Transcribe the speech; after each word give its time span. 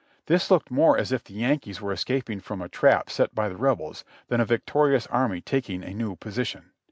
This 0.25 0.49
looked 0.49 0.71
more 0.71 0.97
as 0.97 1.11
if 1.11 1.23
the 1.23 1.35
Yankees 1.35 1.79
were 1.79 1.91
es 1.91 2.03
caping 2.03 2.41
from 2.41 2.59
a 2.59 2.67
trap 2.67 3.07
set 3.11 3.35
by 3.35 3.47
the 3.49 3.55
Rebels 3.55 4.03
than 4.29 4.41
a 4.41 4.45
victorious 4.45 5.05
army 5.05 5.41
taking 5.41 5.83
a 5.83 5.93
new 5.93 6.15
position. 6.15 6.71